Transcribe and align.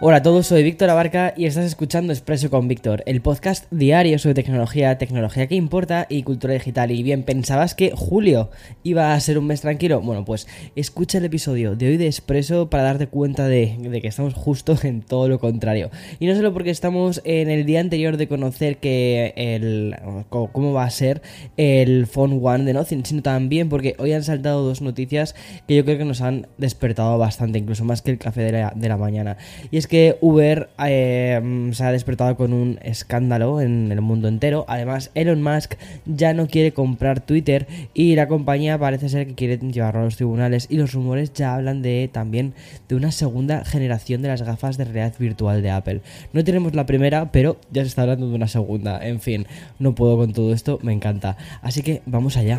Hola 0.00 0.16
a 0.16 0.22
todos, 0.22 0.48
soy 0.48 0.64
Víctor 0.64 0.90
Abarca 0.90 1.34
y 1.36 1.46
estás 1.46 1.64
escuchando 1.64 2.12
Expreso 2.12 2.50
con 2.50 2.66
Víctor, 2.66 3.04
el 3.06 3.22
podcast 3.22 3.70
diario 3.70 4.18
sobre 4.18 4.34
tecnología, 4.34 4.98
tecnología 4.98 5.46
que 5.46 5.54
importa 5.54 6.06
y 6.10 6.24
cultura 6.24 6.52
digital. 6.52 6.90
Y 6.90 7.04
bien, 7.04 7.22
¿pensabas 7.22 7.76
que 7.76 7.92
julio 7.94 8.50
iba 8.82 9.14
a 9.14 9.20
ser 9.20 9.38
un 9.38 9.46
mes 9.46 9.60
tranquilo? 9.60 10.00
Bueno, 10.00 10.24
pues 10.24 10.48
escucha 10.74 11.18
el 11.18 11.24
episodio 11.24 11.76
de 11.76 11.86
hoy 11.86 11.96
de 11.96 12.06
Expreso 12.06 12.68
para 12.68 12.82
darte 12.82 13.06
cuenta 13.06 13.46
de, 13.46 13.78
que 14.02 14.08
estamos 14.08 14.34
justo 14.34 14.76
en 14.82 15.00
todo 15.00 15.28
lo 15.28 15.38
contrario. 15.38 15.90
Y 16.18 16.26
no 16.26 16.34
solo 16.34 16.52
porque 16.52 16.70
estamos 16.70 17.22
en 17.24 17.48
el 17.48 17.64
día 17.64 17.78
anterior 17.78 18.16
de 18.16 18.26
conocer 18.26 18.78
que 18.78 19.32
el 19.36 19.96
cómo 20.28 20.72
va 20.72 20.84
a 20.84 20.90
ser 20.90 21.22
el 21.56 22.08
Phone 22.08 22.40
One 22.42 22.64
de 22.64 22.74
Nothing, 22.74 23.06
sino 23.06 23.22
también 23.22 23.68
porque 23.68 23.94
hoy 23.98 24.12
han 24.12 24.24
saltado 24.24 24.64
dos 24.64 24.82
noticias 24.82 25.36
que 25.68 25.76
yo 25.76 25.84
creo 25.84 25.98
que 25.98 26.04
nos 26.04 26.20
han 26.20 26.48
despertado 26.58 27.16
bastante, 27.16 27.60
incluso 27.60 27.84
más 27.84 28.02
que 28.02 28.10
el 28.10 28.18
café 28.18 28.42
de 28.42 28.52
la, 28.52 28.72
de 28.74 28.88
la 28.88 28.96
mañana. 28.96 29.36
Y 29.70 29.78
es 29.78 29.86
que 29.86 29.93
Uber 30.20 30.68
eh, 30.84 31.70
se 31.72 31.84
ha 31.84 31.92
despertado 31.92 32.36
con 32.36 32.52
un 32.52 32.78
escándalo 32.82 33.60
en 33.60 33.90
el 33.92 34.00
mundo 34.00 34.28
entero. 34.28 34.64
Además, 34.68 35.10
Elon 35.14 35.42
Musk 35.42 35.74
ya 36.06 36.34
no 36.34 36.46
quiere 36.46 36.72
comprar 36.72 37.20
Twitter 37.20 37.66
y 37.94 38.14
la 38.14 38.28
compañía 38.28 38.78
parece 38.78 39.08
ser 39.08 39.26
que 39.26 39.34
quiere 39.34 39.58
llevarlo 39.58 40.00
a 40.00 40.04
los 40.04 40.16
tribunales 40.16 40.66
y 40.70 40.76
los 40.76 40.92
rumores 40.92 41.32
ya 41.32 41.54
hablan 41.54 41.82
de 41.82 42.08
también 42.12 42.54
de 42.88 42.94
una 42.96 43.12
segunda 43.12 43.64
generación 43.64 44.22
de 44.22 44.28
las 44.28 44.42
gafas 44.42 44.76
de 44.76 44.84
realidad 44.84 45.14
virtual 45.18 45.62
de 45.62 45.70
Apple. 45.70 46.00
No 46.32 46.44
tenemos 46.44 46.74
la 46.74 46.86
primera, 46.86 47.30
pero 47.32 47.56
ya 47.70 47.82
se 47.82 47.88
está 47.88 48.02
hablando 48.02 48.28
de 48.28 48.34
una 48.34 48.48
segunda. 48.48 49.04
En 49.06 49.20
fin, 49.20 49.46
no 49.78 49.94
puedo 49.94 50.16
con 50.16 50.32
todo 50.32 50.52
esto, 50.52 50.78
me 50.82 50.92
encanta. 50.92 51.36
Así 51.62 51.82
que 51.82 52.02
vamos 52.06 52.36
allá. 52.36 52.58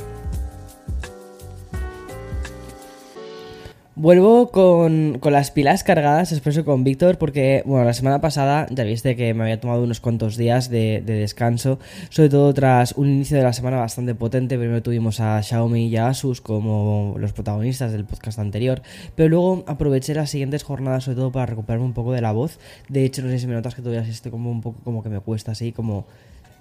Vuelvo 3.98 4.52
con, 4.52 5.22
las 5.24 5.52
pilas 5.52 5.86
cargadas, 5.86 6.34
expreso 6.34 6.66
con 6.66 6.84
Víctor, 6.84 7.18
porque, 7.18 7.64
bueno, 7.66 7.86
la 7.86 7.94
semana 7.94 8.20
pasada 8.20 8.68
ya 8.70 8.84
viste 8.84 9.16
que 9.16 9.34
me 9.34 9.44
había 9.44 9.62
tomado 9.62 9.84
unos 9.84 10.02
cuantos 10.02 10.36
días 10.36 10.70
de, 10.70 11.02
descanso, 11.02 11.80
sobre 12.10 12.28
todo 12.28 12.54
tras 12.54 12.92
un 12.98 13.08
inicio 13.08 13.38
de 13.38 13.44
la 13.44 13.54
semana 13.54 13.78
bastante 13.78 14.14
potente. 14.14 14.58
Primero 14.58 14.84
tuvimos 14.84 15.22
a 15.22 15.42
Xiaomi 15.42 15.88
y 15.88 15.96
a 15.96 16.10
Asus 16.10 16.42
como 16.42 17.16
los 17.18 17.32
protagonistas 17.32 17.94
del 17.94 18.04
podcast 18.04 18.38
anterior, 18.38 18.82
pero 19.16 19.30
luego 19.30 19.64
aproveché 19.66 20.14
las 20.14 20.30
siguientes 20.30 20.64
jornadas, 20.64 21.06
sobre 21.06 21.16
todo 21.16 21.32
para 21.32 21.46
recuperarme 21.46 21.86
un 21.86 21.94
poco 21.94 22.12
de 22.12 22.20
la 22.20 22.34
voz. 22.34 22.60
De 22.90 23.06
hecho, 23.06 23.22
no 23.22 23.30
sé 23.30 23.40
si 23.40 23.48
me 23.48 23.54
notas 23.54 23.76
que 23.76 23.82
todavía 23.82 24.02
estoy 24.02 24.30
como 24.30 24.52
un 24.52 24.60
poco 24.60 24.82
como 24.84 25.04
que 25.04 25.10
me 25.10 25.22
cuesta 25.22 25.54
así, 25.54 25.72
como 25.72 26.06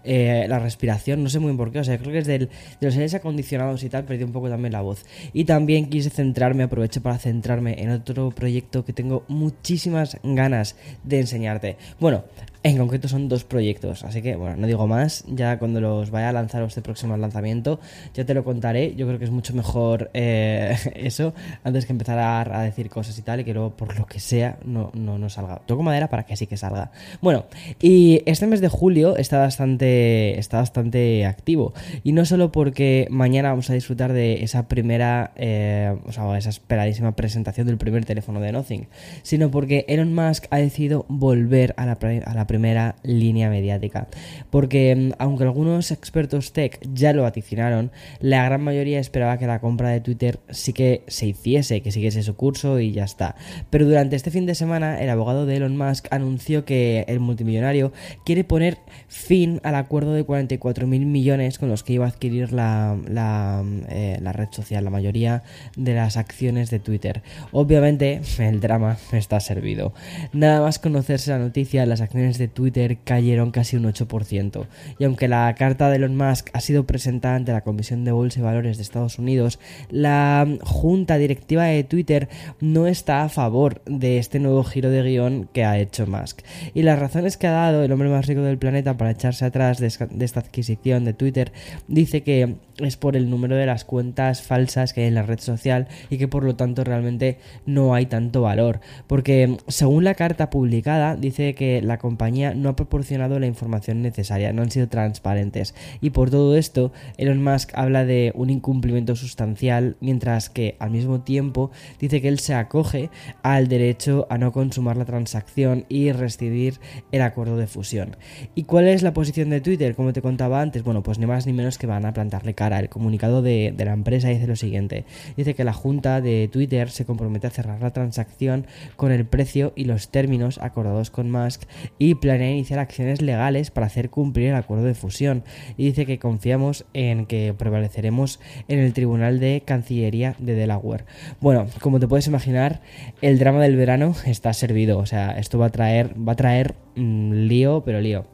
eh, 0.05 0.47
la 0.49 0.59
respiración, 0.59 1.23
no 1.23 1.29
sé 1.29 1.39
muy 1.39 1.49
bien 1.49 1.57
por 1.57 1.73
qué, 1.73 1.81
o 1.81 1.85
sea, 1.85 1.99
creo 1.99 2.13
que 2.13 2.19
es 2.19 2.27
del, 2.27 2.49
de 2.81 2.87
los 2.87 2.95
aires 2.95 3.15
acondicionados 3.15 3.83
y 3.83 3.89
tal, 3.89 4.05
perdí 4.05 4.25
un 4.25 4.33
poco 4.33 4.49
también 4.49 4.73
la 4.73 4.81
voz. 4.81 5.05
Y 5.33 5.45
también 5.45 5.89
quise 5.89 6.11
centrarme, 6.11 6.65
aproveché 6.65 7.01
para 7.01 7.19
centrarme 7.19 7.83
en 7.83 7.91
otro 7.91 8.31
proyecto 8.31 8.85
que 8.85 8.93
tengo 8.93 9.25
muchísimas 9.29 10.19
ganas 10.23 10.77
de 11.03 11.21
enseñarte. 11.21 11.77
Bueno, 12.01 12.25
en 12.65 12.79
concreto 12.79 13.09
son 13.09 13.29
dos 13.29 13.45
proyectos, 13.45 14.05
así 14.05 14.23
que 14.23 14.37
bueno, 14.37 14.57
no 14.57 14.67
digo 14.67 14.87
más, 14.87 15.23
ya 15.29 15.59
cuando 15.59 15.83
los 15.83 16.11
vaya 16.11 16.31
a 16.31 16.33
lanzar 16.33 16.63
o 16.63 16.67
este 16.67 16.81
próximo 16.81 17.15
lanzamiento, 17.15 17.79
ya 18.15 18.25
te 18.25 18.33
lo 18.33 18.43
contaré. 18.43 18.95
Yo 18.97 19.07
creo 19.07 19.19
que 19.19 19.27
es 19.27 19.31
mucho 19.31 19.53
mejor 19.53 20.11
eh, 20.15 20.75
eso 20.95 21.35
antes 21.63 21.85
que 21.85 21.93
empezar 21.93 22.19
a, 22.19 22.63
decir 22.63 22.89
cosas 22.89 23.19
y 23.19 23.23
tal, 23.23 23.41
y 23.41 23.45
que 23.45 23.53
luego 23.53 23.77
por 23.77 23.99
lo 23.99 24.07
que 24.07 24.19
sea 24.19 24.57
no, 24.65 24.91
no, 24.95 25.19
no 25.19 25.29
salga. 25.29 25.61
Toco 25.67 25.83
madera 25.83 26.09
para 26.09 26.25
que 26.25 26.37
sí 26.37 26.47
que 26.47 26.57
salga. 26.57 26.91
Bueno, 27.21 27.45
y 27.83 28.23
este 28.25 28.47
mes 28.47 28.63
de 28.63 28.69
julio 28.69 29.19
está 29.19 29.41
bastante, 29.41 29.94
está 30.39 30.59
bastante 30.59 31.27
activo, 31.27 31.75
y 32.03 32.13
no 32.13 32.25
solo 32.25 32.53
porque 32.53 33.07
mañana 33.11 33.51
vamos 33.51 33.71
a 33.71 33.75
disfrutar 33.75 34.13
de 34.13 34.43
esa 34.45 34.69
primera, 34.69 35.33
eh, 35.37 35.97
o 36.07 36.13
sea, 36.13 36.37
esa 36.39 36.51
esperadísima 36.51 37.17
presentación 37.17 37.67
del 37.67 37.79
primer 37.79 38.05
teléfono 38.05 38.41
de 38.41 38.53
Nothing, 38.53 38.89
sino 39.23 39.51
porque 39.51 39.85
Elon 39.89 40.15
Musk 40.15 40.47
ha 40.51 40.59
decidido 40.59 41.07
volver 41.09 41.75
a 41.77 41.87
la, 41.87 41.99
a 42.25 42.35
la 42.35 42.47
primera 42.47 42.97
línea 43.03 43.51
mediática. 43.51 44.09
Porque 44.51 44.95
mm, 44.95 45.13
aunque 45.19 45.45
algunos 45.45 45.91
expertos 45.91 46.53
tech 46.53 46.79
ya 46.93 47.13
lo 47.13 47.23
vaticinaron, 47.23 47.91
la 48.21 48.45
gran 48.45 48.63
mayoría 48.63 49.01
esperaba 49.01 49.39
que 49.39 49.47
la 49.47 49.61
compra 49.61 49.91
de 49.91 50.01
Twitter 50.01 50.41
sí 50.51 50.73
que 50.73 51.03
se 51.09 51.27
hiciese, 51.27 51.83
que 51.83 51.93
siguiese 51.93 52.23
su 52.23 52.37
curso 52.37 52.81
y 52.81 52.93
ya 52.93 53.05
está. 53.05 53.37
Pero 53.71 53.87
durante 53.87 54.17
este 54.17 54.31
fin 54.31 54.47
de 54.47 54.55
semana, 54.55 55.01
el 55.01 55.11
abogado 55.11 55.47
de 55.47 55.57
Elon 55.57 55.77
Musk 55.77 56.07
anunció 56.11 56.65
que 56.65 57.05
el 57.09 57.21
multimillonario 57.21 57.93
quiere 58.25 58.45
poner 58.45 58.79
fin 59.09 59.61
al 59.63 59.75
acuerdo 59.85 60.13
de 60.13 60.25
44 60.25 60.87
mil 60.87 61.07
millones 61.07 61.59
con 61.59 61.69
los 61.69 61.83
que 61.83 61.93
iba 61.93 62.07
a 62.07 62.09
adquirir 62.09 62.53
la, 62.53 62.97
la, 63.09 63.63
eh, 63.89 64.19
la 64.21 64.33
red 64.33 64.49
social, 64.51 64.83
la 64.83 64.91
mayoría 64.91 65.43
de 65.77 65.95
las 65.95 66.17
acciones 66.17 66.71
de 66.71 66.79
Twitter. 66.79 67.23
Obviamente, 67.53 68.21
el 68.39 68.61
drama 68.61 68.97
está 69.13 69.41
servido. 69.41 69.93
Nada 70.33 70.61
más 70.61 70.79
conocerse 70.79 71.31
la 71.31 71.39
noticia, 71.39 71.87
las 71.87 72.01
acciones 72.01 72.39
de 72.39 72.49
Twitter 72.49 72.99
cayeron 73.05 73.51
casi 73.51 73.77
un 73.77 73.85
8%. 73.85 74.67
Y 74.99 75.05
aunque 75.05 75.29
la 75.29 75.55
carta 75.55 75.91
de 75.91 75.97
Elon 75.97 76.17
Musk 76.17 76.49
ha 76.53 76.61
sido 76.61 76.85
presentada 76.85 77.37
ante 77.37 77.53
la 77.53 77.61
Comisión 77.61 78.05
de 78.05 78.13
Bolsa 78.13 78.41
y 78.41 78.43
Valores 78.43 78.77
de 78.77 78.83
Estados 78.83 79.19
Unidos, 79.19 79.59
la 79.91 80.47
junta 80.63 81.19
directiva 81.19 81.65
de 81.65 81.85
Twitter 81.85 82.29
no 82.61 82.87
está 82.87 83.23
a 83.23 83.29
favor 83.29 83.83
de 83.85 84.19
este 84.19 84.41
nuevo 84.41 84.65
giro 84.65 84.91
de 84.91 85.03
guion 85.03 85.49
que 85.53 85.65
ha 85.65 85.79
hecho 85.79 86.07
Musk. 86.07 86.41
Y 86.75 86.83
las 86.83 86.99
razones 86.99 87.37
que 87.37 87.47
ha 87.47 87.53
dado 87.53 87.83
el 87.83 87.93
hombre 87.93 88.09
más 88.09 88.27
rico 88.27 88.43
del 88.43 88.59
planeta 88.59 88.97
para 88.97 89.11
echarse 89.11 89.45
atrás 89.45 89.74
de 89.79 89.87
esta 90.25 90.41
adquisición 90.41 91.05
de 91.05 91.15
Twitter 91.15 91.53
dice 91.89 92.23
que 92.23 92.57
es 92.79 92.97
por 92.97 93.17
el 93.17 93.31
número 93.31 93.57
de 93.57 93.67
las 93.67 93.85
cuentas 93.85 94.43
falsas 94.43 94.93
que 94.93 95.03
hay 95.03 95.07
en 95.09 95.15
la 95.15 95.23
red 95.23 95.39
social 95.39 95.87
y 96.11 96.19
que 96.19 96.29
por 96.29 96.45
lo 96.45 96.57
tanto 96.57 96.85
realmente 96.85 97.39
no 97.67 97.95
hay 97.95 98.07
tanto 98.07 98.43
valor. 98.43 98.81
Porque 99.07 99.57
según 99.69 100.05
la 100.05 100.15
carta 100.15 100.51
publicada 100.51 101.17
dice 101.17 101.55
que 101.55 101.83
la 101.83 101.99
compañía 101.99 102.55
no 102.55 102.69
ha 102.69 102.77
proporcionado 102.77 103.39
la 103.39 103.47
información 103.47 104.03
necesaria, 104.03 104.53
no 104.53 104.63
han 104.63 104.71
sido 104.71 104.89
transparentes. 104.89 105.75
Y 106.01 106.11
por 106.11 106.31
todo 106.31 106.57
esto, 106.57 106.93
Elon 107.17 107.43
Musk 107.43 107.71
habla 107.75 108.05
de 108.05 108.33
un 108.35 108.51
incumplimiento 108.51 109.17
sustancial, 109.17 109.97
mientras 110.01 110.51
que 110.51 110.77
al 110.79 110.91
mismo 110.91 111.21
tiempo 111.21 111.71
dice 112.01 112.21
que 112.21 112.29
él 112.29 112.39
se 112.39 112.55
acoge 112.55 113.11
al 113.43 113.69
derecho 113.69 114.27
a 114.31 114.39
no 114.39 114.53
consumar 114.53 114.97
la 114.97 115.05
transacción 115.05 115.87
y 115.89 116.13
rescindir 116.13 116.81
el 117.13 117.23
acuerdo 117.23 117.57
de 117.57 117.67
fusión. 117.67 118.17
¿Y 118.55 118.65
cuál 118.65 118.89
es 118.89 119.03
la 119.03 119.15
posición 119.15 119.51
de 119.51 119.54
Twitter? 119.61 119.95
Como 119.95 120.13
te 120.13 120.23
contaba 120.23 120.61
antes, 120.61 120.83
bueno, 120.83 121.03
pues 121.03 121.19
ni 121.19 121.27
más 121.27 121.47
ni 121.47 121.53
menos 121.53 121.79
que 121.79 121.87
van 121.87 122.05
a 122.07 122.13
plantarle 122.13 122.55
cara. 122.55 122.79
El 122.79 122.89
comunicado 122.89 123.43
de, 123.43 123.73
de 123.77 123.85
la 123.85 123.93
empresa 123.93 124.29
dice 124.29 124.47
lo 124.47 124.57
siguiente. 124.57 125.05
Dice 125.37 125.55
que 125.55 125.65
la 125.65 125.73
junta 125.73 126.21
de 126.21 126.49
Twitter 126.53 126.91
se 126.91 127.05
compromete 127.05 127.47
a 127.47 127.51
cerrar 127.51 127.81
la 127.81 127.93
transacción 127.93 128.67
con 128.97 129.13
el 129.13 129.27
precio 129.27 129.73
y 129.77 129.85
los 129.85 130.11
términos 130.11 130.59
acordados 130.59 131.11
con 131.11 131.31
Musk 131.31 131.63
y 131.99 132.15
planea 132.17 132.51
iniciar 132.51 132.79
acciones 132.79 133.23
legales 133.23 133.71
para 133.71 133.87
hacer 133.87 134.11
cumplir 134.11 134.49
el 134.49 134.57
acuerdo 134.57 134.85
de 134.85 134.95
fusión 134.95 135.45
y 135.77 135.87
dice 135.87 136.07
que 136.07 136.19
confiamos 136.19 136.85
en 136.95 137.27
que 137.27 137.55
prevaleceremos 137.57 138.41
en 138.69 138.79
el 138.79 138.93
Tribunal 138.93 139.41
de 139.41 139.63
Cancillería 139.65 140.37
de 140.39 140.55
Delaware. 140.55 141.05
Bueno, 141.41 141.67
como 141.81 142.01
te 142.01 142.09
puedes 142.09 142.27
imaginar, 142.27 142.81
el 143.21 143.39
drama 143.39 143.63
del 143.63 143.77
verano 143.77 144.15
está 144.27 144.53
servido, 144.53 144.99
o 144.99 145.07
sea, 145.07 145.39
esto 145.39 145.59
va 145.59 145.67
a 145.67 145.71
traer 145.71 146.15
va 146.17 146.33
a 146.33 146.37
traer 146.37 146.75
mm, 146.97 147.33
lío, 147.33 147.83
pero 147.85 148.01
lío. 148.01 148.34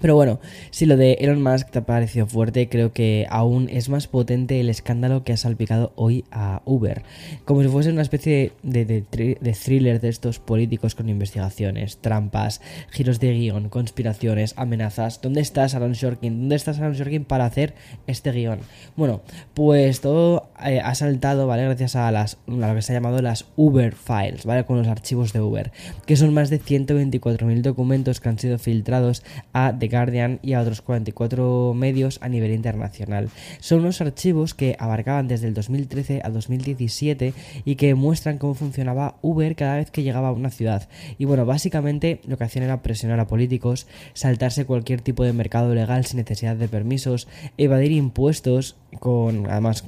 Pero 0.00 0.14
bueno, 0.14 0.40
si 0.70 0.86
lo 0.86 0.96
de 0.96 1.14
Elon 1.14 1.42
Musk 1.42 1.70
te 1.70 1.78
ha 1.78 1.86
parecido 1.86 2.26
fuerte, 2.26 2.68
creo 2.68 2.92
que 2.92 3.26
aún 3.30 3.68
es 3.70 3.88
más 3.88 4.06
potente 4.06 4.60
el 4.60 4.68
escándalo 4.68 5.24
que 5.24 5.32
ha 5.32 5.36
salpicado 5.36 5.92
hoy 5.96 6.24
a 6.30 6.62
Uber. 6.64 7.02
Como 7.44 7.62
si 7.62 7.68
fuese 7.68 7.90
una 7.90 8.02
especie 8.02 8.52
de, 8.62 8.84
de, 8.84 9.52
thriller 9.52 10.00
de 10.00 10.08
estos 10.08 10.38
políticos 10.38 10.94
con 10.94 11.08
investigaciones, 11.08 11.98
trampas, 11.98 12.60
giros 12.90 13.20
de 13.20 13.32
guion, 13.32 13.68
conspiraciones, 13.68 14.54
amenazas. 14.56 15.20
¿Dónde 15.20 15.40
estás, 15.40 15.74
Aaron 15.74 15.92
Shorkin? 15.92 16.40
¿Dónde 16.40 16.56
estás, 16.56 16.78
Aaron 16.78 16.94
Shorkin, 16.94 17.24
para 17.24 17.44
hacer 17.44 17.74
este 18.06 18.32
guion? 18.32 18.60
Bueno, 18.96 19.22
pues 19.54 20.00
todo 20.00 20.48
eh, 20.64 20.80
ha 20.80 20.94
saltado, 20.94 21.46
¿vale? 21.46 21.64
Gracias 21.64 21.96
a, 21.96 22.10
las, 22.10 22.38
a 22.46 22.50
lo 22.50 22.74
que 22.74 22.82
se 22.82 22.92
ha 22.92 22.96
llamado 22.96 23.22
las 23.22 23.46
Uber 23.56 23.94
Files, 23.94 24.44
¿vale? 24.44 24.64
Con 24.64 24.78
los 24.78 24.88
archivos 24.88 25.32
de 25.32 25.40
Uber, 25.40 25.72
que 26.06 26.16
son 26.16 26.34
más 26.34 26.50
de 26.50 26.60
124.000 26.60 27.62
documentos 27.62 28.20
que 28.20 28.28
han 28.28 28.38
sido 28.38 28.58
filtrados 28.58 29.22
a 29.52 29.72
Guardian 29.88 30.40
y 30.42 30.52
a 30.52 30.60
otros 30.60 30.80
44 30.82 31.74
medios 31.74 32.18
a 32.22 32.28
nivel 32.28 32.52
internacional. 32.52 33.28
Son 33.60 33.80
unos 33.80 34.00
archivos 34.00 34.54
que 34.54 34.76
abarcaban 34.78 35.28
desde 35.28 35.48
el 35.48 35.54
2013 35.54 36.20
a 36.24 36.30
2017 36.30 37.34
y 37.64 37.76
que 37.76 37.94
muestran 37.94 38.38
cómo 38.38 38.54
funcionaba 38.54 39.16
Uber 39.22 39.56
cada 39.56 39.76
vez 39.76 39.90
que 39.90 40.02
llegaba 40.02 40.28
a 40.28 40.32
una 40.32 40.50
ciudad. 40.50 40.88
Y 41.18 41.24
bueno, 41.24 41.46
básicamente 41.46 42.20
lo 42.26 42.36
que 42.36 42.44
hacían 42.44 42.64
era 42.64 42.82
presionar 42.82 43.20
a 43.20 43.26
políticos, 43.26 43.86
saltarse 44.12 44.64
cualquier 44.64 45.00
tipo 45.00 45.24
de 45.24 45.32
mercado 45.32 45.74
legal 45.74 46.04
sin 46.04 46.18
necesidad 46.18 46.56
de 46.56 46.68
permisos, 46.68 47.28
evadir 47.56 47.92
impuestos 47.92 48.76
con 49.00 49.50
además 49.50 49.84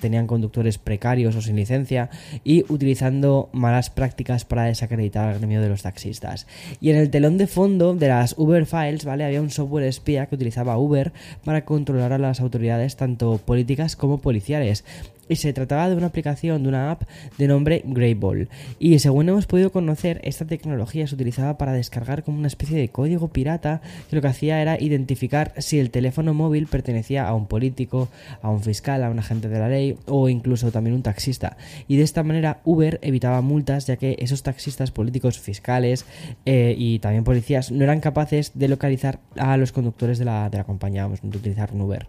tenían 0.00 0.26
conductores 0.26 0.78
precarios 0.78 1.36
o 1.36 1.42
sin 1.42 1.56
licencia 1.56 2.10
y 2.44 2.64
utilizando 2.72 3.50
malas 3.52 3.90
prácticas 3.90 4.44
para 4.44 4.64
desacreditar 4.64 5.28
al 5.28 5.38
gremio 5.38 5.60
de 5.60 5.68
los 5.68 5.82
taxistas. 5.82 6.46
Y 6.80 6.90
en 6.90 6.96
el 6.96 7.10
telón 7.10 7.38
de 7.38 7.46
fondo 7.46 7.94
de 7.94 8.08
las 8.08 8.34
Uber 8.38 8.66
Files, 8.66 9.04
Había 9.20 9.42
un 9.42 9.50
software 9.50 9.84
espía 9.84 10.26
que 10.26 10.36
utilizaba 10.36 10.78
Uber 10.78 11.12
para 11.44 11.64
controlar 11.64 12.12
a 12.12 12.18
las 12.18 12.40
autoridades 12.40 12.96
tanto 12.96 13.38
políticas 13.38 13.96
como 13.96 14.18
policiales 14.18 14.84
y 15.32 15.36
se 15.36 15.52
trataba 15.52 15.88
de 15.88 15.96
una 15.96 16.08
aplicación, 16.08 16.62
de 16.62 16.68
una 16.68 16.90
app 16.90 17.02
de 17.38 17.48
nombre 17.48 17.82
Greyball. 17.84 18.48
Y 18.78 18.98
según 18.98 19.28
hemos 19.28 19.46
podido 19.46 19.72
conocer, 19.72 20.20
esta 20.24 20.44
tecnología 20.44 21.06
se 21.06 21.14
utilizaba 21.14 21.58
para 21.58 21.72
descargar 21.72 22.22
como 22.22 22.38
una 22.38 22.48
especie 22.48 22.78
de 22.78 22.88
código 22.88 23.28
pirata 23.28 23.80
que 24.10 24.16
lo 24.16 24.22
que 24.22 24.28
hacía 24.28 24.60
era 24.60 24.80
identificar 24.80 25.54
si 25.58 25.78
el 25.78 25.90
teléfono 25.90 26.34
móvil 26.34 26.66
pertenecía 26.66 27.26
a 27.26 27.34
un 27.34 27.46
político, 27.46 28.08
a 28.42 28.50
un 28.50 28.60
fiscal, 28.60 29.02
a 29.02 29.10
un 29.10 29.18
agente 29.18 29.48
de 29.48 29.58
la 29.58 29.68
ley 29.68 29.96
o 30.06 30.28
incluso 30.28 30.70
también 30.70 30.94
un 30.94 31.02
taxista. 31.02 31.56
Y 31.88 31.96
de 31.96 32.02
esta 32.02 32.22
manera 32.22 32.60
Uber 32.64 32.98
evitaba 33.02 33.40
multas 33.40 33.86
ya 33.86 33.96
que 33.96 34.16
esos 34.18 34.42
taxistas, 34.42 34.90
políticos, 34.90 35.38
fiscales 35.38 36.04
eh, 36.44 36.74
y 36.76 36.98
también 36.98 37.24
policías 37.24 37.70
no 37.70 37.84
eran 37.84 38.00
capaces 38.00 38.52
de 38.54 38.68
localizar 38.68 39.18
a 39.36 39.56
los 39.56 39.72
conductores 39.72 40.18
de 40.18 40.26
la, 40.26 40.50
de 40.50 40.58
la 40.58 40.64
compañía, 40.64 41.04
vamos, 41.04 41.20
de 41.22 41.38
utilizar 41.38 41.70
un 41.72 41.80
Uber. 41.80 42.06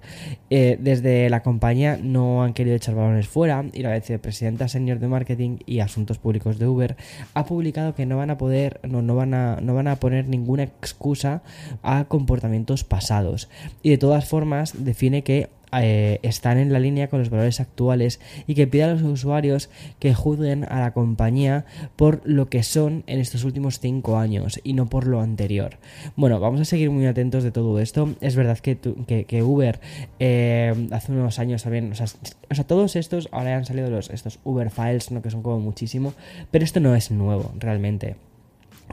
Eh, 0.50 0.78
desde 0.80 1.30
la 1.30 1.42
compañía 1.42 1.98
no 2.02 2.44
han 2.44 2.54
querido 2.54 2.76
echar 2.76 2.96
fuera 3.22 3.66
y 3.72 3.84
la 3.84 3.94
vicepresidenta 3.94 4.68
senior 4.68 5.00
de 5.00 5.08
marketing 5.08 5.58
y 5.66 5.80
asuntos 5.80 6.18
públicos 6.18 6.58
de 6.58 6.68
Uber 6.68 6.96
ha 7.34 7.46
publicado 7.46 7.94
que 7.94 8.06
no 8.06 8.18
van 8.18 8.32
a 8.32 8.38
poder, 8.38 8.80
no, 8.84 9.02
no, 9.02 9.16
van, 9.16 9.34
a, 9.34 9.60
no 9.62 9.76
van 9.76 9.88
a 9.88 9.98
poner 9.98 10.28
ninguna 10.28 10.64
excusa 10.64 11.44
a 11.84 12.06
comportamientos 12.06 12.84
pasados. 12.84 13.50
Y 13.82 13.92
de 13.92 13.98
todas 13.98 14.28
formas 14.28 14.84
define 14.84 15.24
que 15.24 15.50
eh, 15.82 16.20
están 16.24 16.58
en 16.58 16.72
la 16.74 16.80
línea 16.80 17.08
con 17.08 17.20
los 17.20 17.30
valores 17.30 17.60
actuales 17.60 18.20
y 18.48 18.56
que 18.56 18.68
pide 18.68 18.84
a 18.84 18.94
los 18.94 19.02
usuarios 19.02 19.70
que 20.00 20.14
juzguen 20.14 20.66
a 20.66 20.80
la 20.80 20.94
compañía 20.94 21.66
por 21.96 22.22
lo 22.26 22.50
que 22.50 22.64
son 22.64 23.04
en 23.08 23.20
estos 23.20 23.44
últimos 23.44 23.80
cinco 23.80 24.18
años 24.18 24.60
y 24.64 24.74
no 24.74 24.90
por 24.90 25.08
lo 25.08 25.22
anterior. 25.22 25.78
Bueno, 26.16 26.40
vamos 26.40 26.62
a 26.62 26.66
seguir 26.66 26.90
muy 26.90 27.06
atentos 27.06 27.44
de 27.44 27.52
todo 27.52 27.80
esto. 27.80 28.14
Es 28.22 28.36
verdad 28.36 28.60
que, 28.60 29.44
Uber 29.44 29.80
eh, 30.20 30.88
hace 30.92 31.12
unos 31.12 31.40
años 31.40 31.64
también, 31.64 31.92
o 31.92 31.96
sea, 31.96 32.08
o 32.50 32.56
sea, 32.56 32.66
todos 32.66 32.96
estos 32.96 33.30
ahora 33.32 33.56
han 33.56 33.66
salido 33.66 33.90
los, 33.90 34.10
estos 34.10 34.40
Uber 34.44 34.70
Files, 34.70 35.12
¿no? 35.12 35.22
que 35.22 35.30
son 35.30 35.42
como 35.42 35.60
muchísimo, 35.60 36.14
pero 36.52 36.66
esto 36.66 36.80
no 36.80 36.96
es 36.96 37.12
nuevo 37.12 37.52
realmente. 37.60 38.16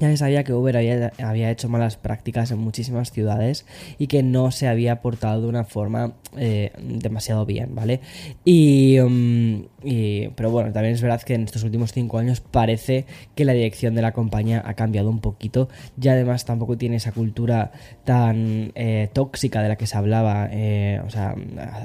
Ya 0.00 0.08
se 0.08 0.17
sabía 0.17 0.44
que 0.44 0.55
Uber 0.55 0.79
había, 0.79 1.50
hecho 1.50 1.69
malas 1.69 1.99
prácticas 1.99 2.50
en 2.50 2.58
muchísimas 2.58 3.12
ciudades 3.12 3.67
y 3.99 4.06
que 4.06 4.23
no 4.23 4.50
se 4.50 4.67
había 4.67 5.02
portado 5.02 5.43
de 5.43 5.49
una 5.49 5.64
forma 5.64 6.14
eh, 6.38 6.73
demasiado 6.81 7.44
bien, 7.44 7.75
¿vale? 7.75 8.00
Um, 8.47 9.67
y, 9.85 10.29
pero 10.29 10.50
bueno, 10.50 10.73
también 10.73 10.94
es 10.94 11.02
verdad 11.02 11.20
que 11.20 11.35
en 11.35 11.43
estos 11.43 11.64
últimos 11.64 11.93
cinco 11.93 12.17
años 12.17 12.41
parece 12.41 13.05
que 13.35 13.44
la 13.44 13.52
dirección 13.52 13.94
de 13.94 14.00
la 14.00 14.12
compañía 14.12 14.62
ha 14.64 14.73
cambiado 14.73 15.11
un 15.11 15.20
poquito 15.20 15.69
y 16.00 16.08
además 16.08 16.47
tampoco 16.47 16.79
tiene 16.79 16.97
esa 16.97 17.12
cultura 17.12 17.70
tan 18.05 18.73
eh, 18.76 19.11
tóxica 19.12 19.61
de 19.61 19.69
la 19.69 19.76
que 19.76 19.87
se 19.87 19.99
hablaba, 19.99 20.49
eh, 20.50 21.02
o 21.06 21.11
sea, 21.11 21.35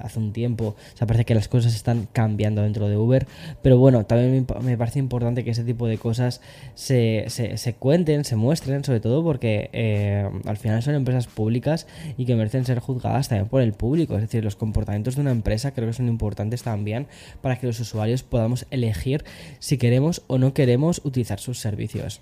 hace 0.04 0.20
un 0.20 0.32
tiempo. 0.32 0.76
O 0.94 0.98
sea, 0.98 1.06
parece 1.06 1.26
que 1.26 1.36
las 1.36 1.50
cosas 1.50 1.76
están 1.76 2.08
cambiando 2.14 2.62
dentro 2.62 2.88
de 2.88 2.96
Uber, 2.96 3.28
pero 3.62 3.78
bueno, 3.78 4.06
también 4.06 4.46
me, 4.62 4.78
parece 4.78 5.00
importante 5.00 5.44
que 5.44 5.52
ese 5.52 5.66
tipo 5.66 5.86
de 5.88 5.98
cosas 5.98 6.40
se, 6.76 7.26
se, 7.28 7.58
se 7.58 7.74
cuenten 7.74 8.05
se 8.24 8.36
muestren, 8.36 8.84
sobre 8.84 9.00
todo 9.00 9.24
porque 9.24 9.70
eh, 9.74 10.30
al 10.46 10.58
final 10.58 10.82
son 10.84 10.96
empresas 10.96 11.28
públicas 11.28 11.88
y 12.18 12.26
que 12.26 12.36
merecen 12.36 12.66
ser 12.66 12.80
juzgadas 12.80 13.30
también 13.30 13.50
por 13.50 13.62
el 13.62 13.74
público. 13.74 14.16
Es 14.16 14.22
decir, 14.22 14.44
los 14.44 14.56
comportamientos 14.56 15.16
de 15.16 15.22
una 15.22 15.32
empresa 15.32 15.72
creo 15.72 15.88
que 15.88 15.94
son 15.94 16.08
importantes 16.08 16.64
también 16.64 17.08
para 17.42 17.58
que 17.58 17.68
los 17.68 17.80
usuarios 17.80 18.24
podamos 18.24 18.66
elegir 18.72 19.24
si 19.60 19.78
queremos 19.78 20.24
o 20.28 20.38
no 20.38 20.54
queremos 20.54 21.02
utilizar 21.04 21.40
sus 21.40 21.60
servicios. 21.60 22.22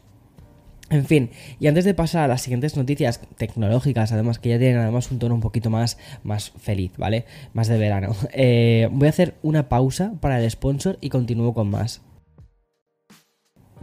En 0.89 1.05
fin, 1.05 1.31
y 1.59 1.67
antes 1.67 1.85
de 1.85 1.93
pasar 1.93 2.23
a 2.23 2.27
las 2.27 2.41
siguientes 2.41 2.77
noticias 2.77 3.21
tecnológicas, 3.37 4.11
además 4.11 4.37
que 4.37 4.49
ya 4.49 4.59
tienen 4.59 4.77
además 4.77 5.09
un 5.11 5.17
tono 5.17 5.33
un 5.33 5.41
poquito 5.41 5.69
más, 5.69 5.97
más 6.23 6.51
feliz, 6.51 6.91
¿vale? 6.97 7.25
Más 7.53 7.67
de 7.67 7.77
verano. 7.77 8.15
Eh, 8.35 8.89
voy 8.91 9.07
a 9.07 9.09
hacer 9.09 9.35
una 9.43 9.69
pausa 9.69 10.13
para 10.19 10.39
el 10.39 10.49
sponsor 10.49 10.97
y 11.01 11.09
continúo 11.09 11.53
con 11.53 11.69
más. 11.69 12.01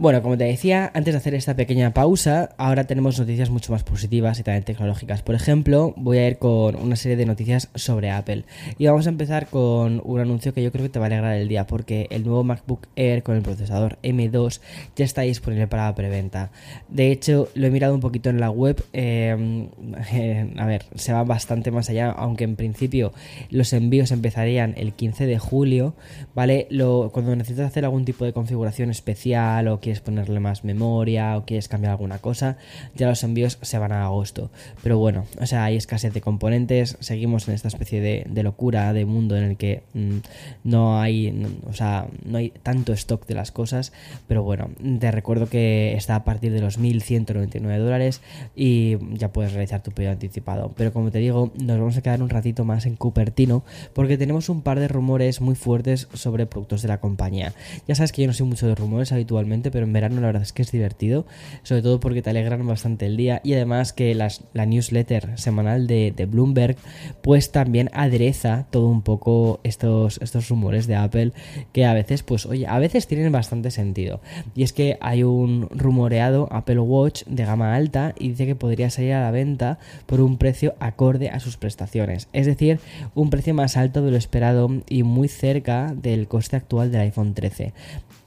Bueno, 0.01 0.23
como 0.23 0.35
te 0.35 0.45
decía, 0.45 0.89
antes 0.95 1.13
de 1.13 1.19
hacer 1.19 1.35
esta 1.35 1.55
pequeña 1.55 1.93
pausa, 1.93 2.55
ahora 2.57 2.85
tenemos 2.85 3.19
noticias 3.19 3.51
mucho 3.51 3.71
más 3.71 3.83
positivas 3.83 4.39
y 4.39 4.41
también 4.41 4.63
tecnológicas. 4.63 5.21
Por 5.21 5.35
ejemplo, 5.35 5.93
voy 5.95 6.17
a 6.17 6.27
ir 6.27 6.39
con 6.39 6.75
una 6.75 6.95
serie 6.95 7.17
de 7.17 7.27
noticias 7.27 7.69
sobre 7.75 8.09
Apple. 8.09 8.45
Y 8.79 8.87
vamos 8.87 9.05
a 9.05 9.09
empezar 9.09 9.45
con 9.45 10.01
un 10.03 10.19
anuncio 10.19 10.55
que 10.55 10.63
yo 10.63 10.71
creo 10.71 10.85
que 10.85 10.89
te 10.89 10.97
va 10.97 11.05
a 11.05 11.09
alegrar 11.09 11.35
el 11.35 11.47
día, 11.47 11.67
porque 11.67 12.07
el 12.09 12.23
nuevo 12.23 12.43
MacBook 12.43 12.87
Air 12.95 13.21
con 13.21 13.35
el 13.35 13.43
procesador 13.43 13.99
M2 14.01 14.59
ya 14.95 15.05
está 15.05 15.21
disponible 15.21 15.67
para 15.67 15.93
preventa. 15.93 16.49
De 16.89 17.11
hecho, 17.11 17.49
lo 17.53 17.67
he 17.67 17.69
mirado 17.69 17.93
un 17.93 18.01
poquito 18.01 18.31
en 18.31 18.39
la 18.39 18.49
web. 18.49 18.83
Eh, 18.93 19.69
a 20.57 20.65
ver, 20.65 20.83
se 20.95 21.13
va 21.13 21.23
bastante 21.23 21.69
más 21.69 21.91
allá, 21.91 22.09
aunque 22.09 22.43
en 22.43 22.55
principio 22.55 23.13
los 23.51 23.71
envíos 23.71 24.09
empezarían 24.09 24.73
el 24.77 24.93
15 24.93 25.27
de 25.27 25.37
julio, 25.37 25.93
¿vale? 26.33 26.67
Cuando 27.11 27.35
necesitas 27.35 27.67
hacer 27.67 27.85
algún 27.85 28.03
tipo 28.03 28.25
de 28.25 28.33
configuración 28.33 28.89
especial 28.89 29.67
o 29.67 29.79
que 29.79 29.90
quieres 29.91 30.01
ponerle 30.01 30.39
más 30.39 30.63
memoria 30.63 31.37
o 31.37 31.45
quieres 31.45 31.67
cambiar 31.67 31.91
alguna 31.91 32.19
cosa, 32.19 32.55
ya 32.95 33.09
los 33.09 33.23
envíos 33.23 33.57
se 33.61 33.77
van 33.77 33.91
a 33.91 34.05
agosto. 34.05 34.49
Pero 34.83 34.97
bueno, 34.97 35.25
o 35.39 35.45
sea, 35.45 35.65
hay 35.65 35.75
escasez 35.75 36.13
de 36.13 36.21
componentes, 36.21 36.95
seguimos 37.01 37.49
en 37.49 37.55
esta 37.55 37.67
especie 37.67 37.99
de, 37.99 38.43
locura 38.43 38.93
de 38.93 39.05
mundo 39.05 39.35
en 39.37 39.43
el 39.43 39.57
que 39.57 39.83
mm, 39.93 40.17
no 40.63 41.01
hay, 41.01 41.45
o 41.69 41.73
sea, 41.73 42.07
no 42.23 42.37
hay 42.37 42.51
tanto 42.63 42.93
stock 42.93 43.27
de 43.27 43.35
las 43.35 43.51
cosas, 43.51 43.91
pero 44.27 44.43
bueno, 44.43 44.69
te 44.99 45.11
recuerdo 45.11 45.47
que 45.47 45.93
está 45.93 46.15
a 46.15 46.23
partir 46.23 46.53
de 46.53 46.61
los 46.61 46.79
1.199 46.79 47.77
dólares 47.77 48.21
y 48.55 48.97
ya 49.17 49.33
puedes 49.33 49.51
realizar 49.51 49.83
tu 49.83 49.91
pedido 49.91 50.13
anticipado. 50.13 50.71
Pero 50.77 50.93
como 50.93 51.11
te 51.11 51.19
digo, 51.19 51.51
nos 51.61 51.77
vamos 51.77 51.97
a 51.97 52.01
quedar 52.01 52.23
un 52.23 52.29
ratito 52.29 52.63
más 52.63 52.85
en 52.85 52.95
Cupertino 52.95 53.63
porque 53.93 54.17
tenemos 54.17 54.47
un 54.47 54.61
par 54.61 54.79
de 54.79 54.87
rumores 54.87 55.41
muy 55.41 55.55
fuertes 55.55 56.07
sobre 56.13 56.45
productos 56.45 56.81
de 56.81 56.87
la 56.87 57.01
compañía. 57.01 57.53
Ya 57.89 57.95
sabes 57.95 58.13
que 58.13 58.21
yo 58.21 58.27
no 58.27 58.33
soy 58.33 58.47
mucho 58.47 58.67
de 58.67 58.75
rumores 58.75 59.11
habitualmente, 59.11 59.69
pero 59.69 59.80
en 59.83 59.93
verano 59.93 60.21
la 60.21 60.27
verdad 60.27 60.43
es 60.43 60.53
que 60.53 60.61
es 60.61 60.71
divertido, 60.71 61.25
sobre 61.63 61.81
todo 61.81 61.99
porque 61.99 62.21
te 62.21 62.29
alegran 62.29 62.65
bastante 62.65 63.05
el 63.05 63.17
día. 63.17 63.41
Y 63.43 63.53
además 63.53 63.93
que 63.93 64.15
la 64.15 64.65
newsletter 64.65 65.37
semanal 65.37 65.87
de, 65.87 66.13
Bloomberg 66.31 66.77
pues 67.21 67.51
también 67.51 67.89
adereza 67.93 68.65
todo 68.69 68.87
un 68.87 69.01
poco 69.01 69.59
estos, 69.63 70.19
estos 70.21 70.49
rumores 70.49 70.87
de 70.87 70.95
Apple 70.95 71.31
que 71.73 71.85
a 71.85 71.93
veces 71.93 72.23
pues 72.23 72.45
oye, 72.45 72.67
a 72.67 72.79
veces 72.79 73.07
tienen 73.07 73.31
bastante 73.31 73.71
sentido. 73.71 74.21
Y 74.55 74.63
es 74.63 74.73
que 74.73 74.97
hay 75.01 75.23
un 75.23 75.67
rumoreado 75.71 76.47
Apple 76.51 76.79
Watch 76.79 77.23
de 77.25 77.45
gama 77.45 77.75
alta 77.75 78.13
y 78.17 78.29
dice 78.29 78.45
que 78.45 78.55
podría 78.55 78.89
salir 78.89 79.13
a 79.13 79.21
la 79.21 79.31
venta 79.31 79.79
por 80.05 80.21
un 80.21 80.37
precio 80.37 80.75
acorde 80.79 81.29
a 81.29 81.39
sus 81.39 81.57
prestaciones, 81.57 82.27
es 82.33 82.45
decir, 82.45 82.79
un 83.15 83.29
precio 83.29 83.53
más 83.53 83.77
alto 83.77 84.01
de 84.01 84.11
lo 84.11 84.17
esperado 84.17 84.69
y 84.89 85.03
muy 85.03 85.27
cerca 85.27 85.93
del 85.95 86.27
coste 86.27 86.55
actual 86.55 86.91
del 86.91 87.01
iPhone 87.01 87.33
13 87.33 87.73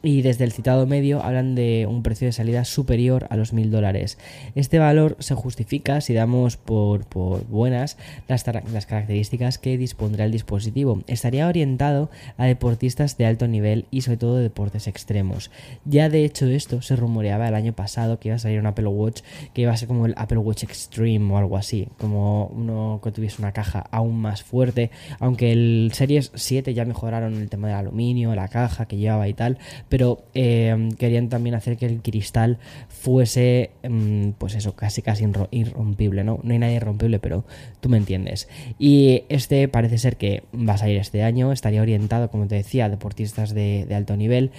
y 0.04 0.20
desde 0.20 0.44
el 0.44 0.52
citado 0.52 0.86
medio 0.86 1.22
hablan 1.22 1.43
de 1.44 1.86
un 1.88 2.02
precio 2.02 2.26
de 2.26 2.32
salida 2.32 2.64
superior 2.64 3.26
a 3.30 3.36
los 3.36 3.52
mil 3.52 3.70
dólares. 3.70 4.18
Este 4.54 4.78
valor 4.78 5.16
se 5.18 5.34
justifica 5.34 6.00
si 6.00 6.14
damos 6.14 6.56
por, 6.56 7.04
buenas 7.48 7.98
las, 8.28 8.46
las, 8.72 8.86
características 8.86 9.58
que 9.58 9.76
dispondrá 9.76 10.24
el 10.24 10.32
dispositivo. 10.32 11.02
Estaría 11.06 11.46
orientado 11.46 12.10
a 12.38 12.46
deportistas 12.46 13.18
de 13.18 13.26
alto 13.26 13.46
nivel 13.46 13.84
y 13.90 14.00
sobre 14.00 14.16
todo 14.16 14.36
de 14.36 14.44
deportes 14.44 14.86
extremos. 14.86 15.50
Ya 15.84 16.08
de 16.08 16.24
hecho 16.24 16.46
esto 16.46 16.80
se 16.80 16.96
rumoreaba 16.96 17.48
el 17.48 17.54
año 17.54 17.74
pasado 17.74 18.18
que 18.18 18.28
iba 18.28 18.36
a 18.36 18.38
salir 18.38 18.60
un 18.60 18.66
Apple 18.66 18.86
Watch 18.86 19.22
que 19.52 19.62
iba 19.62 19.72
a 19.72 19.76
ser 19.76 19.88
como 19.88 20.06
el 20.06 20.14
Apple 20.16 20.38
Watch 20.38 20.62
Extreme 20.62 21.32
o 21.32 21.38
algo 21.38 21.56
así, 21.56 21.88
como 21.98 22.46
uno 22.46 23.00
que 23.02 23.10
tuviese 23.10 23.42
una 23.42 23.52
caja 23.52 23.84
aún 23.90 24.18
más 24.20 24.42
fuerte, 24.42 24.90
aunque 25.18 25.52
el 25.52 25.90
Series 25.92 26.32
7 26.34 26.74
ya 26.74 26.84
mejoraron 26.84 27.34
el 27.34 27.48
tema 27.48 27.68
del 27.68 27.76
aluminio, 27.76 28.34
la 28.34 28.48
caja 28.48 28.86
que 28.86 28.96
llevaba 28.96 29.28
y 29.28 29.34
tal, 29.34 29.58
pero 29.88 30.24
eh, 30.34 30.88
querían 30.98 31.23
también 31.28 31.54
hacer 31.54 31.76
que 31.76 31.86
el 31.86 32.02
cristal 32.02 32.58
fuese, 32.88 33.70
mm, 33.82 34.30
pues 34.38 34.54
eso, 34.54 34.74
casi 34.74 35.02
casi 35.02 35.26
irrompible, 35.50 36.24
¿no? 36.24 36.40
No 36.42 36.52
hay 36.52 36.58
nadie 36.58 36.76
irrompible, 36.76 37.18
pero 37.18 37.44
tú 37.80 37.88
me 37.88 37.96
entiendes. 37.96 38.48
Y 38.78 39.24
este 39.28 39.68
parece 39.68 39.98
ser 39.98 40.16
que 40.16 40.44
va 40.54 40.74
a 40.74 40.78
salir 40.78 40.96
este 40.98 41.22
año, 41.22 41.52
estaría 41.52 41.82
orientado, 41.82 42.30
como 42.30 42.46
te 42.46 42.56
decía, 42.56 42.86
a 42.86 42.88
deportistas 42.88 43.54
de, 43.54 43.86
alto 43.94 44.16
nivel. 44.16 44.50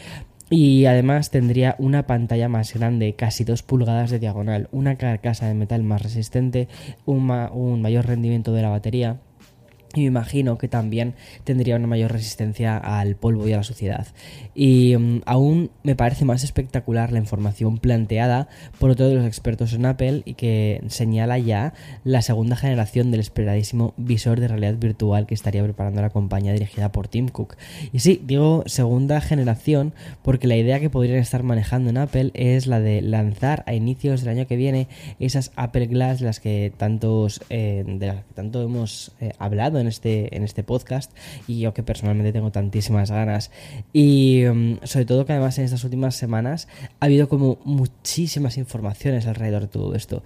Y 0.50 0.86
además 0.86 1.32
tendría 1.32 1.76
una 1.80 2.06
pantalla 2.06 2.48
más 2.50 2.74
grande, 2.74 3.14
casi 3.16 3.44
2 3.44 3.64
pulgadas 3.64 4.12
de 4.12 4.20
diagonal, 4.20 4.70
una 4.72 4.96
carcasa 4.96 5.48
de 5.48 5.56
metal 5.56 5.82
más 5.84 6.04
resistente, 6.04 6.68
un 7.06 7.82
mayor 7.82 8.06
rendimiento 8.06 8.54
de 8.54 8.62
la 8.62 8.70
batería 8.70 9.18
y 9.96 10.02
me 10.02 10.08
imagino 10.08 10.58
que 10.58 10.68
también 10.68 11.16
tendría 11.44 11.76
una 11.76 11.88
mayor 11.88 12.12
resistencia 12.12 12.78
al 12.78 13.16
polvo 13.16 13.48
y 13.48 13.54
a 13.54 13.58
la 13.58 13.64
suciedad. 13.64 14.08
Y 14.54 14.96
mm, 14.98 15.22
aún 15.26 15.72
me 15.84 15.96
parece 15.96 16.26
más 16.26 16.44
espectacular 16.44 17.12
la 17.12 17.20
información 17.20 17.78
planteada 17.78 18.48
por 18.80 18.92
otro 18.92 19.08
de 19.08 19.16
los 19.16 19.26
expertos 19.26 19.74
en 19.74 19.86
Apple 19.86 20.24
y 20.26 20.34
que 20.36 20.82
señala 20.88 21.38
ya 21.38 21.74
la 22.04 22.22
segunda 22.22 22.56
generación 22.56 23.12
del 23.12 23.20
esperadísimo 23.20 23.94
visor 23.98 24.40
de 24.40 24.48
realidad 24.48 24.76
virtual 24.76 25.28
que 25.28 25.34
estaría 25.34 25.64
preparando 25.64 26.02
la 26.02 26.10
compañía 26.10 26.54
dirigida 26.54 26.92
por 26.92 27.08
Tim 27.08 27.30
Cook. 27.30 27.56
Y 27.92 28.00
sí, 28.00 28.22
digo 28.26 28.64
segunda 28.66 29.22
generación 29.22 29.94
porque 30.24 30.48
la 30.48 30.56
idea 30.56 30.80
que 30.80 30.90
podrían 30.90 31.20
estar 31.20 31.44
manejando 31.44 31.90
en 31.90 31.98
Apple 31.98 32.32
es 32.34 32.68
la 32.68 32.80
de 32.80 33.02
lanzar 33.02 33.64
a 33.68 33.74
inicios 33.74 34.22
del 34.22 34.30
año 34.30 34.48
que 34.48 34.56
viene 34.56 34.88
esas 35.20 35.52
Apple 35.56 35.88
Glass 35.88 36.22
las 36.22 36.40
que 36.40 36.74
tantos, 36.76 37.42
eh, 37.50 37.84
de 37.86 38.08
las 38.08 38.18
que 38.18 38.34
tanto 38.34 38.62
hemos 38.62 39.12
eh, 39.20 39.32
hablado 39.40 39.80
este, 39.88 40.36
en 40.36 40.44
este 40.44 40.64
podcast 40.64 41.12
y 41.48 41.60
yo 41.60 41.74
que 41.74 41.84
personalmente 41.84 42.34
tengo 42.34 42.52
tantísimas 42.52 43.12
ganas. 43.12 43.52
Y 43.94 44.44
mm, 44.46 44.78
sobre 44.84 45.06
todo 45.06 45.26
que 45.26 45.34
además 45.34 45.58
en 45.58 45.66
estas 45.66 45.84
últimas 45.84 46.16
semanas 46.16 46.68
ha 47.00 47.06
habido 47.06 47.30
como 47.30 47.60
muchísimas 47.64 48.58
informaciones 48.58 49.28
alrededor 49.28 49.64
de 49.64 49.68
todo 49.68 49.96
esto. 49.96 50.24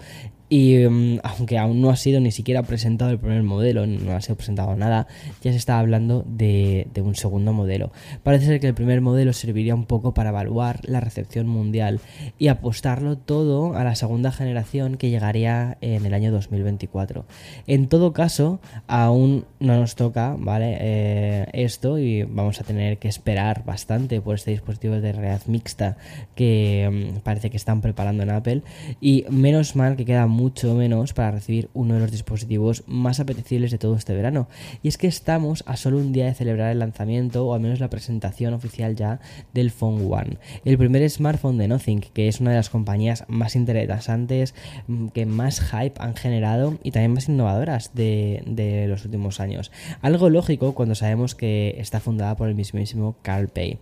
Y 0.49 0.79
mm, 0.79 1.19
aunque 1.23 1.59
aún 1.59 1.79
no 1.79 1.91
ha 1.91 1.95
sido 1.95 2.19
ni 2.19 2.31
siquiera 2.31 2.63
presentado 2.63 3.11
el 3.11 3.19
primer 3.19 3.43
modelo, 3.43 3.85
no 3.85 4.13
ha 4.13 4.21
sido 4.21 4.35
presentado 4.35 4.75
nada, 4.75 5.07
ya 5.41 5.51
se 5.51 5.57
está 5.57 5.77
hablando 5.77 6.25
de, 6.27 6.87
un 6.99 7.15
segundo 7.15 7.53
modelo. 7.53 7.91
Parece 8.23 8.47
ser 8.47 8.59
que 8.59 8.67
el 8.67 8.73
primer 8.73 8.99
modelo 8.99 9.31
serviría 9.31 9.75
un 9.75 9.85
poco 9.85 10.13
para 10.13 10.29
evaluar 10.29 10.81
la 10.83 10.99
recepción 10.99 11.47
mundial 11.47 11.99
y 12.37 12.47
apostarlo 12.47 13.17
todo 13.17 13.75
a 13.75 13.83
la 13.83 13.95
segunda 13.95 14.31
generación 14.31 14.97
que 14.97 15.09
llegaría 15.09 15.77
en 15.81 16.05
el 16.05 16.13
año 16.13 16.31
2024. 16.31 17.25
En 17.67 17.87
todo 17.87 18.11
caso, 18.11 18.59
aún 18.87 19.45
no 19.59 19.77
nos 19.79 19.95
toca, 19.95 20.35
¿vale? 20.37 20.77
Eh, 20.79 21.45
esto 21.53 21.99
y 21.99 22.23
vamos 22.23 22.59
a 22.59 22.63
tener 22.63 22.97
que 22.97 23.07
esperar 23.07 23.63
bastante 23.65 24.19
por 24.19 24.35
este 24.35 24.51
dispositivo 24.51 24.95
de 24.95 25.11
realidad 25.11 25.41
mixta 25.45 25.97
que 26.35 27.13
mm, 27.15 27.19
parece 27.19 27.49
que 27.49 27.57
están 27.57 27.81
preparando 27.81 28.23
en 28.23 28.31
Apple. 28.31 28.63
Y 28.99 29.25
menos 29.29 29.75
mal 29.75 29.95
que 29.95 30.05
queda 30.05 30.27
mucho 30.39 30.73
menos 30.73 31.13
para 31.13 31.31
recibir 31.31 31.69
uno 31.73 31.95
de 31.95 31.99
los 31.99 32.11
dispositivos 32.11 32.83
más 32.87 33.19
apetecibles 33.19 33.71
de 33.71 33.77
todo 33.77 33.95
este 33.95 34.15
verano. 34.15 34.47
Y 34.81 34.87
es 34.87 34.97
que 34.97 35.07
estamos 35.07 35.63
a 35.67 35.75
solo 35.75 35.97
un 35.97 36.13
día 36.13 36.25
de 36.25 36.33
celebrar 36.33 36.71
el 36.71 36.79
lanzamiento 36.79 37.45
o 37.45 37.53
al 37.53 37.59
menos 37.59 37.79
la 37.79 37.89
presentación 37.89 38.53
oficial 38.53 38.95
ya 38.95 39.19
del 39.53 39.71
Phone 39.71 40.07
One, 40.09 40.37
el 40.63 40.77
primer 40.77 41.07
smartphone 41.09 41.57
de 41.57 41.67
Nothing, 41.67 42.01
que 42.13 42.27
es 42.27 42.39
una 42.39 42.51
de 42.51 42.57
las 42.57 42.69
compañías 42.69 43.25
más 43.27 43.55
interesantes, 43.55 44.55
mm, 44.87 45.07
que 45.09 45.25
más 45.25 45.59
hype 45.59 45.99
han 45.99 46.15
generado 46.15 46.77
y 46.83 46.91
también 46.91 47.13
más 47.13 47.27
innovadoras 47.27 47.91
de, 47.93 48.87
los 48.87 49.05
últimos 49.05 49.39
años. 49.39 49.71
Algo 50.01 50.29
lógico 50.29 50.73
cuando 50.73 50.95
sabemos 50.95 51.35
que 51.35 51.75
está 51.79 51.99
fundada 51.99 52.35
por 52.35 52.47
el 52.47 52.55
mismísimo 52.55 53.15
Carl 53.21 53.49
Pay. 53.49 53.77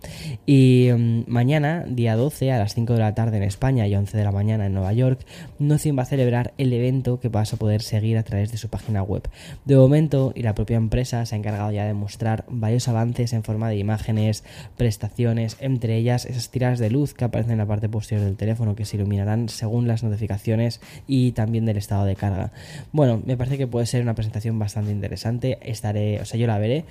Y 0.46 0.88
mm, 0.92 1.24
mañana, 1.28 1.84
día 1.88 2.16
12, 2.16 2.52
a 2.52 2.58
las 2.58 2.74
5 2.74 2.94
de 2.94 2.98
la 2.98 3.14
tarde 3.14 3.36
en 3.36 3.42
España 3.42 3.86
y 3.86 3.94
11 3.94 4.16
de 4.16 4.24
la 4.24 4.32
mañana 4.32 4.66
en 4.66 4.74
Nueva 4.74 4.92
York, 4.92 5.20
Nothing 5.58 5.96
va 5.96 6.02
a 6.02 6.06
celebrar 6.06 6.47
el 6.56 6.72
evento 6.72 7.20
que 7.20 7.28
vas 7.28 7.52
a 7.52 7.56
poder 7.56 7.82
seguir 7.82 8.16
a 8.18 8.22
través 8.22 8.50
de 8.50 8.58
su 8.58 8.68
página 8.68 9.02
web. 9.02 9.28
De 9.64 9.76
momento, 9.76 10.32
y 10.34 10.42
la 10.42 10.54
propia 10.54 10.76
empresa 10.76 11.26
se 11.26 11.34
ha 11.34 11.38
encargado 11.38 11.70
ya 11.70 11.84
de 11.84 11.94
mostrar 11.94 12.44
varios 12.48 12.88
avances 12.88 13.32
en 13.32 13.42
forma 13.42 13.68
de 13.68 13.76
imágenes, 13.76 14.44
prestaciones, 14.76 15.56
entre 15.60 15.96
ellas 15.96 16.24
esas 16.24 16.50
tiras 16.50 16.78
de 16.78 16.90
luz 16.90 17.14
que 17.14 17.24
aparecen 17.24 17.52
en 17.52 17.58
la 17.58 17.66
parte 17.66 17.88
posterior 17.88 18.26
del 18.26 18.36
teléfono 18.36 18.74
que 18.74 18.84
se 18.84 18.96
iluminarán 18.96 19.48
según 19.48 19.88
las 19.88 20.02
notificaciones 20.02 20.80
y 21.06 21.32
también 21.32 21.66
del 21.66 21.76
estado 21.76 22.04
de 22.04 22.16
carga. 22.16 22.52
Bueno, 22.92 23.22
me 23.24 23.36
parece 23.36 23.58
que 23.58 23.66
puede 23.66 23.86
ser 23.86 24.02
una 24.02 24.14
presentación 24.14 24.58
bastante 24.58 24.90
interesante. 24.90 25.58
Estaré, 25.62 26.20
o 26.20 26.24
sea, 26.24 26.38
yo 26.38 26.46
la 26.46 26.58
veré 26.58 26.84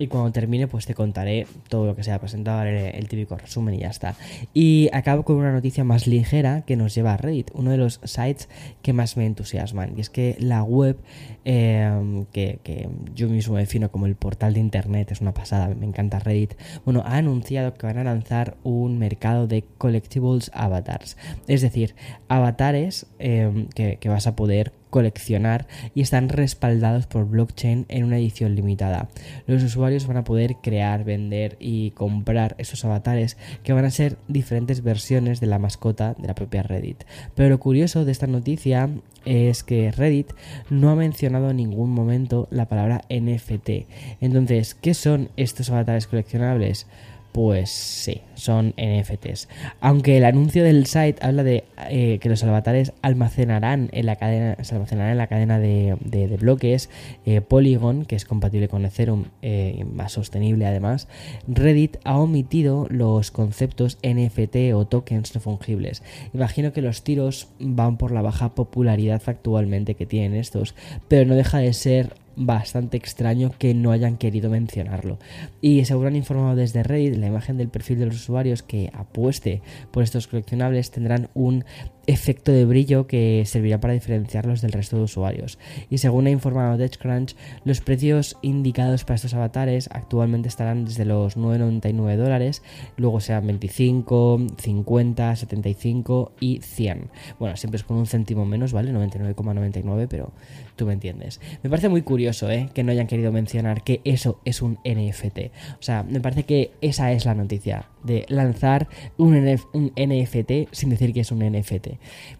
y 0.00 0.06
cuando 0.06 0.32
termine 0.32 0.66
pues 0.66 0.86
te 0.86 0.94
contaré 0.94 1.46
todo 1.68 1.84
lo 1.84 1.94
que 1.94 2.02
se 2.02 2.10
ha 2.10 2.18
presentado, 2.18 2.62
el 2.62 3.06
típico 3.06 3.36
resumen 3.36 3.74
y 3.74 3.80
ya 3.80 3.88
está. 3.88 4.16
Y 4.54 4.88
acabo 4.94 5.24
con 5.24 5.36
una 5.36 5.52
noticia 5.52 5.84
más 5.84 6.06
ligera 6.06 6.62
que 6.62 6.74
nos 6.74 6.94
lleva 6.94 7.12
a 7.12 7.16
Reddit, 7.18 7.50
uno 7.52 7.70
de 7.70 7.76
los 7.76 8.00
sites 8.04 8.48
que 8.80 8.94
más 8.94 9.18
me 9.18 9.26
entusiasman. 9.26 9.92
Y 9.98 10.00
es 10.00 10.08
que 10.08 10.36
la 10.40 10.62
web, 10.62 10.96
em, 11.44 12.24
que, 12.32 12.60
que, 12.62 12.88
yo 13.14 13.28
mismo 13.28 13.58
defino 13.58 13.90
como 13.90 14.06
el 14.06 14.16
portal 14.16 14.54
de 14.54 14.60
internet, 14.60 15.12
es 15.12 15.20
una 15.20 15.34
pasada, 15.34 15.68
me 15.74 15.84
encanta 15.84 16.18
Reddit, 16.18 16.54
bueno, 16.86 17.02
ha 17.04 17.18
anunciado 17.18 17.74
que 17.74 17.84
van 17.84 17.98
a 17.98 18.04
lanzar 18.04 18.56
un 18.62 18.98
mercado 18.98 19.46
de 19.46 19.64
collectibles 19.76 20.50
avatars. 20.54 21.18
Es 21.46 21.60
decir, 21.60 21.94
avatares 22.26 23.06
em, 23.18 23.66
que, 23.66 23.98
que 23.98 24.08
vas 24.08 24.26
a 24.26 24.34
poder 24.34 24.72
coleccionar 24.90 25.66
y 25.94 26.02
están 26.02 26.28
respaldados 26.28 27.06
por 27.06 27.28
blockchain 27.28 27.86
en 27.88 28.04
una 28.04 28.18
edición 28.18 28.54
limitada. 28.54 29.08
Los 29.46 29.62
usuarios 29.62 30.06
van 30.06 30.18
a 30.18 30.24
poder 30.24 30.56
crear, 30.62 31.04
vender 31.04 31.56
y 31.60 31.92
comprar 31.92 32.54
esos 32.58 32.84
avatares 32.84 33.36
que 33.62 33.72
van 33.72 33.84
a 33.84 33.90
ser 33.90 34.18
diferentes 34.28 34.82
versiones 34.82 35.40
de 35.40 35.46
la 35.46 35.58
mascota 35.58 36.14
de 36.18 36.28
la 36.28 36.34
propia 36.34 36.62
Reddit. 36.62 37.04
Pero 37.34 37.48
lo 37.48 37.60
curioso 37.60 38.04
de 38.04 38.12
esta 38.12 38.26
noticia 38.26 38.90
es 39.24 39.62
que 39.62 39.90
Reddit 39.92 40.32
no 40.70 40.90
ha 40.90 40.96
mencionado 40.96 41.50
en 41.50 41.56
ningún 41.56 41.90
momento 41.90 42.48
la 42.50 42.66
palabra 42.66 43.02
NFT. 43.10 43.86
Entonces, 44.20 44.74
¿qué 44.74 44.94
son 44.94 45.30
estos 45.36 45.70
avatares 45.70 46.06
coleccionables? 46.06 46.86
Pues 47.32 47.70
sí, 47.70 48.22
son 48.34 48.74
NFTs. 48.76 49.48
Aunque 49.80 50.16
el 50.16 50.24
anuncio 50.24 50.64
del 50.64 50.86
site 50.86 51.24
habla 51.24 51.44
de 51.44 51.62
eh, 51.88 52.18
que 52.20 52.28
los 52.28 52.42
avatares 52.42 52.92
almacenarán 53.02 53.88
en 53.92 54.06
la 54.06 54.16
cadena, 54.16 54.56
se 54.64 54.74
almacenarán 54.74 55.12
en 55.12 55.18
la 55.18 55.28
cadena 55.28 55.60
de, 55.60 55.96
bloques 56.40 56.90
eh, 57.26 57.40
Polygon, 57.40 58.04
que 58.04 58.16
es 58.16 58.24
compatible 58.24 58.68
con 58.68 58.84
Ethereum, 58.84 59.26
eh, 59.42 59.84
más 59.92 60.12
sostenible 60.12 60.66
además, 60.66 61.06
Reddit 61.46 61.98
ha 62.02 62.18
omitido 62.18 62.88
los 62.90 63.30
conceptos 63.30 63.98
NFT 64.02 64.74
o 64.74 64.86
tokens 64.86 65.34
no 65.34 65.40
fungibles. 65.40 66.02
Imagino 66.34 66.72
que 66.72 66.82
los 66.82 67.04
tiros 67.04 67.48
van 67.60 67.96
por 67.96 68.10
la 68.10 68.22
baja 68.22 68.56
popularidad 68.56 69.22
actualmente 69.26 69.94
que 69.94 70.06
tienen 70.06 70.34
estos, 70.34 70.74
pero 71.06 71.26
no 71.26 71.36
deja 71.36 71.58
de 71.58 71.72
ser 71.74 72.14
bastante 72.36 72.96
extraño 72.96 73.52
que 73.58 73.74
no 73.74 73.92
hayan 73.92 74.16
querido 74.16 74.50
mencionarlo. 74.50 75.18
Y 75.60 75.84
según 75.84 76.06
han 76.06 76.16
informado 76.16 76.56
desde 76.56 76.82
Reddit, 76.82 77.16
la 77.16 77.26
imagen 77.26 77.56
del 77.56 77.68
perfil 77.68 77.98
de 77.98 78.06
los 78.06 78.16
usuarios 78.16 78.62
que 78.62 78.90
apueste 78.94 79.62
por 79.90 80.02
estos 80.02 80.26
coleccionables 80.26 80.90
tendrán 80.90 81.28
un 81.34 81.64
efecto 82.06 82.52
de 82.52 82.64
brillo 82.64 83.06
que 83.06 83.44
servirá 83.46 83.80
para 83.80 83.94
diferenciarlos 83.94 84.60
del 84.60 84.72
resto 84.72 84.96
de 84.96 85.02
usuarios. 85.02 85.58
Y 85.88 85.98
según 85.98 86.26
ha 86.26 86.30
informado 86.30 86.78
TechCrunch, 86.78 87.36
los 87.64 87.80
precios 87.80 88.36
indicados 88.42 89.04
para 89.04 89.16
estos 89.16 89.34
avatares 89.34 89.88
actualmente 89.92 90.48
estarán 90.48 90.84
desde 90.84 91.04
los 91.04 91.36
9,99 91.36 92.16
dólares, 92.16 92.62
luego 92.96 93.20
sean 93.20 93.46
25, 93.46 94.46
50, 94.58 95.36
75 95.36 96.32
y 96.40 96.60
100. 96.60 97.10
Bueno, 97.38 97.56
siempre 97.56 97.76
es 97.76 97.84
con 97.84 97.96
un 97.96 98.06
céntimo 98.06 98.44
menos, 98.44 98.72
¿vale? 98.72 98.92
99,99, 98.92 100.06
pero 100.08 100.32
tú 100.76 100.86
me 100.86 100.92
entiendes. 100.92 101.40
Me 101.62 101.70
parece 101.70 101.88
muy 101.88 102.02
curioso, 102.02 102.50
¿eh? 102.50 102.70
Que 102.74 102.82
no 102.82 102.92
hayan 102.92 103.06
querido 103.06 103.32
mencionar 103.32 103.82
que 103.82 104.00
eso 104.04 104.40
es 104.44 104.62
un 104.62 104.78
NFT. 104.84 105.38
O 105.78 105.82
sea, 105.82 106.02
me 106.02 106.20
parece 106.20 106.44
que 106.44 106.72
esa 106.80 107.12
es 107.12 107.24
la 107.24 107.34
noticia 107.34 107.88
de 108.04 108.24
lanzar 108.28 108.88
un, 109.16 109.34
NFT 109.44 110.72
sin 110.72 110.90
decir 110.90 111.12
que 111.12 111.20
es 111.20 111.32
un 111.32 111.40
NFT. 111.40 111.88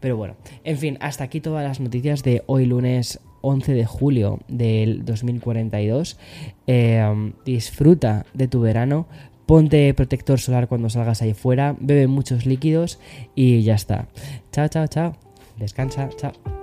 Pero 0.00 0.16
bueno, 0.16 0.36
en 0.64 0.78
fin, 0.78 0.98
hasta 1.00 1.24
aquí 1.24 1.40
todas 1.40 1.66
las 1.66 1.80
noticias 1.80 2.22
de 2.22 2.42
hoy 2.46 2.66
lunes 2.66 3.20
11 3.42 3.72
de 3.72 3.86
julio 3.86 4.40
del 4.48 5.04
2042. 5.04 6.18
Eh, 6.66 7.32
disfruta 7.44 8.26
de 8.34 8.48
tu 8.48 8.60
verano. 8.60 9.06
Ponte 9.46 9.92
protector 9.94 10.38
solar 10.38 10.68
cuando 10.68 10.90
salgas 10.90 11.22
ahí 11.22 11.34
fuera. 11.34 11.74
Bebe 11.80 12.06
muchos 12.06 12.46
líquidos 12.46 13.00
y 13.34 13.62
ya 13.62 13.74
está. 13.74 14.06
Chao, 14.52 14.68
chao, 14.68 14.86
chao. 14.86 15.16
Descansa. 15.58 16.08
Chao. 16.16 16.59